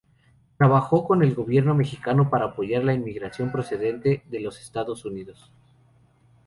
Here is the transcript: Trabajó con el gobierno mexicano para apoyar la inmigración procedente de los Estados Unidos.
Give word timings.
Trabajó 0.57 1.05
con 1.07 1.21
el 1.21 1.35
gobierno 1.35 1.75
mexicano 1.75 2.27
para 2.31 2.45
apoyar 2.45 2.83
la 2.83 2.95
inmigración 2.95 3.51
procedente 3.51 4.23
de 4.27 4.39
los 4.39 4.59
Estados 4.59 5.05
Unidos. 5.05 5.51